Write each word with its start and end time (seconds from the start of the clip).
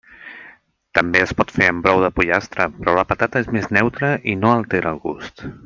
També 0.99 1.21
es 1.25 1.33
pot 1.41 1.53
fer 1.57 1.67
amb 1.73 1.85
brou 1.87 2.01
de 2.05 2.09
pollastre, 2.19 2.67
però 2.79 2.97
la 3.01 3.05
patata 3.13 3.45
és 3.45 3.53
més 3.59 3.69
neutra 3.79 4.11
i 4.33 4.35
no 4.45 4.55
altera 4.57 4.95
el 4.97 5.03
gust. 5.09 5.47